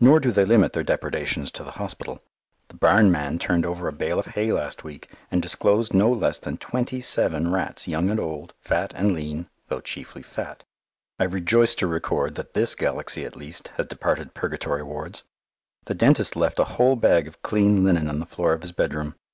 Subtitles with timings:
[0.00, 2.22] Nor do they limit their depredations to the hospital.
[2.68, 6.38] The barn man turned over a bale of hay last week and disclosed no less
[6.38, 10.64] than twenty seven rats young and old, fat and lean, though chiefly fat.
[11.18, 15.24] I rejoice to record that this galaxy at least has departed Purgatory wards.
[15.84, 19.14] The dentist left a whole bag of clean linen on the floor of his bedroom.